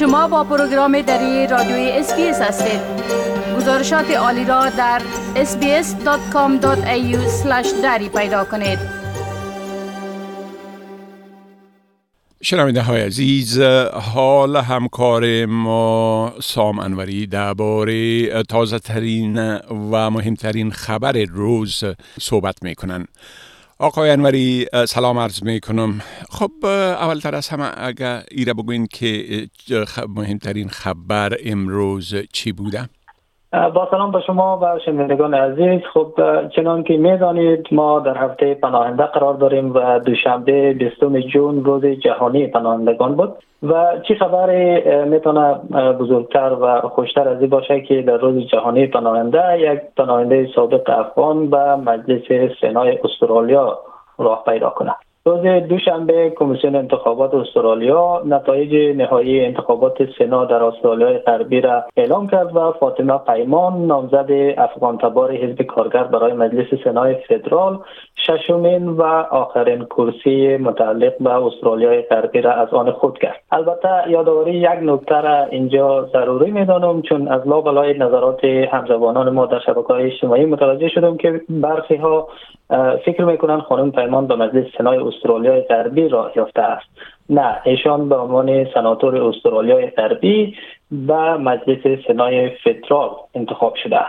[0.00, 2.80] شما با پروگرام دری رادیوی SBS هستید
[3.56, 5.02] گزارشات عالی را در
[5.34, 6.62] sbs.com.au
[7.82, 8.78] دری پیدا کنید
[12.42, 13.60] شنونده های عزیز
[13.92, 19.56] حال همکار ما سام انوری درباره تازه ترین
[19.90, 21.84] و مهمترین خبر روز
[22.20, 23.08] صحبت می کنند.
[23.80, 29.48] آقای انوری سلام عرض می کنم خب اولتر از همه اگر ایره بگوین که
[30.08, 32.88] مهمترین خبر امروز چی بوده؟
[33.52, 35.80] با سلام به شما و شنوندگان عزیز.
[35.94, 36.12] خب
[36.48, 42.46] چنان که می‌دانید ما در هفته پناهنده قرار داریم و دوشنبه 20 جون روز جهانی
[42.46, 43.32] پناهندگان بود
[43.62, 45.54] و چی خبری می‌تونه
[45.92, 51.50] بزرگتر و خوشتر از این باشه که در روز جهانی پناهنده یک پناهنده سابق افغان
[51.50, 53.78] به مجلس سنای استرالیا
[54.18, 54.94] راه پیدا کنه.
[55.24, 62.56] روز دوشنبه کمیسیون انتخابات استرالیا نتایج نهایی انتخابات سنا در استرالیا غربی را اعلام کرد
[62.56, 67.78] و فاطمه پیمان نامزد افغان تبار حزب کارگر برای مجلس سنای فدرال
[68.26, 73.40] ششمین و آخرین کرسی متعلق به استرالیا غربی را از آن خود کرد.
[73.52, 79.60] البته یادآوری یک نکته را اینجا ضروری می‌دانم چون از لابلای نظرات همزبانان ما در
[79.66, 82.28] شبکه های اجتماعی متوجه شدم که برخی ها
[83.04, 86.86] فکر می‌کنن خانم پیمان به مجلس سنای استرالیا غربی راه یافته است.
[87.30, 90.54] نه ایشان به عنوان سناتور استرالیا غربی
[90.90, 94.00] به مجلس سنای فدرال انتخاب شده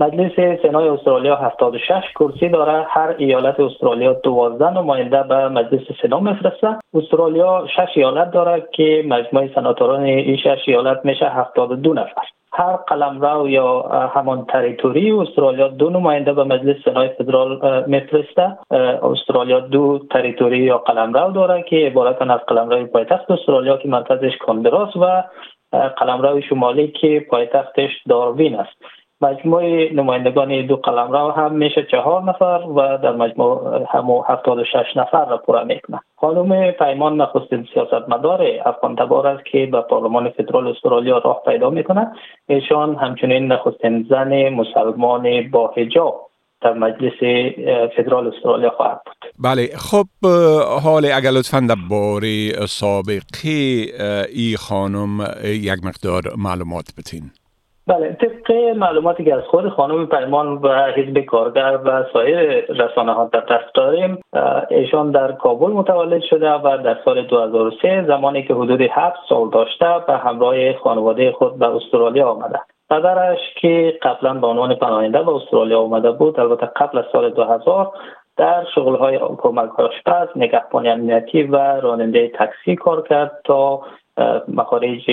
[0.00, 2.86] مجلس سنای استرالیا 76 کرسی داره.
[2.88, 6.76] هر ایالت استرالیا 12 نماینده به مجلس سنا میفرسته.
[6.94, 12.22] استرالیا 6 ایالت داره که مجموع سناتوران این 6 ایالت میشه 72 نفر.
[12.54, 13.80] هر قلمرو یا
[14.14, 18.58] همان territory استرالیا دو نماینده به مجلس سنای فدرال میفرسته.
[19.02, 24.96] استرالیا دو territory یا قلمرو داره که عبارتن از قلمرو پایتخت استرالیا که مرکزش کانبراس
[24.96, 25.24] و
[25.96, 28.76] قلمرو شمالی که پایتختش داروین است.
[29.22, 34.22] مجموع نمایندگان دو قلمرو هم میشه چهار نفر و در مجموع همو
[34.72, 36.00] شش نفر را پورا می‌کنه.
[36.16, 42.12] خانم پیمان نخستین سیاستمدار افغان تبار است که به پارلمان فدرال استرالیا راه پیدا می‌کنه.
[42.46, 46.28] ایشان همچنین نخستین زن مسلمان با حجاب
[46.60, 47.12] در مجلس
[47.96, 49.32] فدرال استرالیا خواهد بود.
[49.38, 50.06] بله خب
[50.84, 53.48] حال اگر لطفا در باره سابقه
[54.34, 57.22] ای خانم یک مقدار معلومات بتین.
[57.86, 63.30] بله طبق معلوماتی که از خود خانم پیمان و حزب کارگر و سایر رسانه ها
[63.32, 64.18] در دست داریم
[64.70, 69.86] ایشان در کابل متولد شده و در سال 2003 زمانی که حدود 7 سال داشته
[70.06, 72.60] به همراه خانواده خود به استرالیا آمده.
[72.90, 77.92] پدرش که قبلا به عنوان پناهنده به استرالیا آمده بود البته قبل از سال 2000
[78.36, 83.82] در شغلهای کمک آشپز نگهبان امنیتی و راننده تاکسی کار کرد تا
[84.48, 85.10] مخارج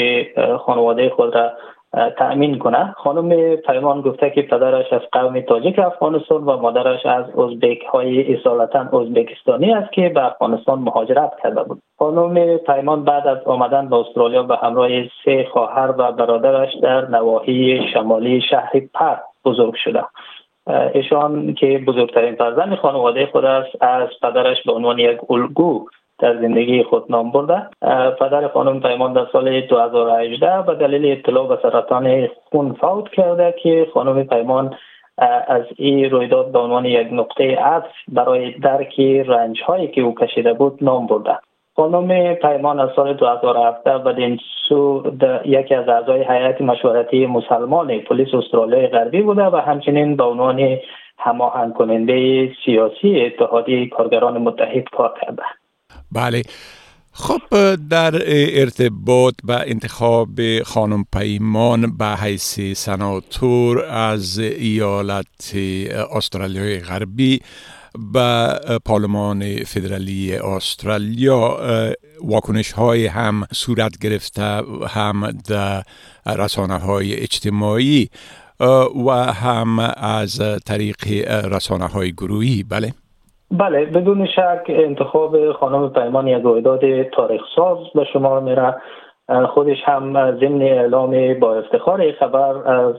[0.66, 1.52] خانواده خود را
[1.92, 2.94] تأمین کنه.
[2.98, 8.80] خانم پیمان گفته که پدرش از قوم تاجیک افغانستان و مادرش از ازبک های اصالتا
[8.80, 11.82] ازبکستانی است که به افغانستان مهاجرت کرده بود.
[12.00, 14.90] خانم پیمان بعد از آمدن به استرالیا به همراه
[15.26, 20.04] سه خواهر و برادرش در نواحی شمالی شهر پر بزرگ شده.
[20.94, 25.86] ایشان که بزرگترین فرزند خانواده خود است از پدرش به عنوان یک الگو
[26.20, 27.68] در زندگی خود نام برده.
[28.20, 33.88] پدر خانم پیمان در سال 2018 به دلیل اطلاع به سرطان خون فوت کرده که
[33.94, 34.76] خانم پیمان
[35.48, 40.54] از این رویداد به عنوان یک نقطه عطف برای درک رنج هایی که او کشیده
[40.54, 41.38] بود نام برده.
[41.76, 45.04] خانم پیمان از سال 2017 بدین سو
[45.46, 50.78] یکی از اعضای هیئت مشورتی مسلمان پلیس استرالیا غربی بوده و همچنین به عنوان
[51.18, 55.44] هماهنگ کننده سیاسی اتحادیه کارگران متحد کار کرده.
[56.12, 56.44] بله.
[57.12, 58.22] خب در
[58.62, 65.56] ارتباط به انتخاب خانم پیمان به حیث سناتور از ایالت
[66.16, 67.42] استرالیای غربی
[68.14, 71.60] به پارلمان فدرالی استرالیا
[72.24, 75.84] واکنش های هم صورت گرفته هم در
[76.26, 78.10] رسانه های اجتماعی
[79.06, 81.08] و هم از طریق
[81.46, 82.64] رسانه های گروهی.
[82.64, 82.94] بله.
[83.52, 88.76] بله بدون شک انتخاب خانم پیمان یک رویداد تاریخ ساز به شما میره.
[89.48, 92.96] خودش هم ضمن اعلام با افتخار خبر از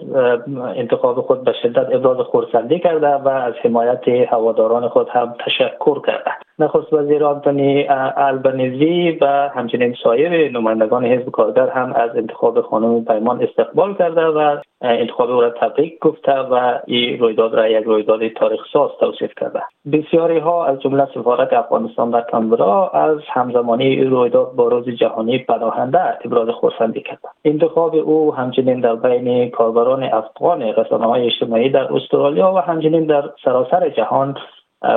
[0.77, 6.31] انتخاب خود به شدت ابراز خورسندی کرده و از حمایت هواداران خود هم تشکر کرده.
[6.59, 7.87] نخست وزیر آنتونی
[8.17, 14.57] البنیزی و همچنین سایر نمایندگان حزب کارگر هم از انتخاب خانم پیمان استقبال کرده و
[14.83, 19.63] انتخاب او را تبریک گفته و این رویداد را یک رویداد تاریخ ساز توصیف کرده.
[19.93, 26.19] بسیاری ها از جمله سفارت افغانستان در کانبرا از همزمانی رویداد با روز جهانی پناهنده
[26.25, 32.53] ابراز خرسندی کرد انتخاب او همچنین در بین کاربران افغان رسانه های اجتماعی در استرالیا
[32.53, 34.37] و همچنین در سراسر جهان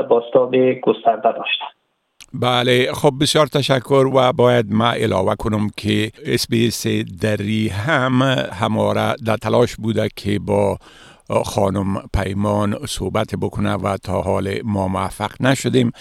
[0.10, 1.66] باستاب گسترده داشته.
[2.34, 6.88] بله خب بسیار تشکر و باید ما علاوه کنم که اس
[7.22, 8.22] دری هم
[8.54, 10.78] هماره در تلاش بوده که با
[11.46, 15.92] خانم پیمان صحبت بکنه و تا حال ما موفق نشدیم.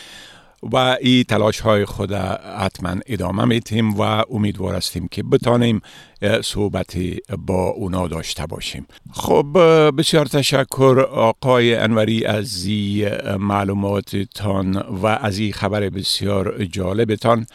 [0.62, 5.82] و این تلاش های خود حتما ادامه میتیم و امیدوار هستیم که بتانیم
[6.42, 6.96] صحبت
[7.38, 8.86] با اونا داشته باشیم.
[9.12, 9.46] خب
[9.98, 17.46] بسیار تشکر آقای انوری از این معلوماتتان و از این خبر بسیار جالبتان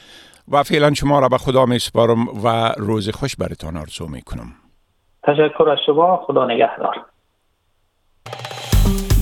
[0.52, 4.54] و فعلا شما را به خدا میسپارم و روز خوش برتان آرزو می‌کنم.
[5.24, 6.24] تشکر از شما.
[6.28, 6.96] خدا نگهدار.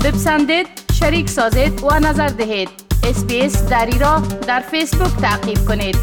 [0.05, 0.67] بپسندید
[0.99, 2.84] شریک سازید و نظر دهید.
[3.05, 5.97] اسپیس دری را در فیسبوک تعقیب کنید.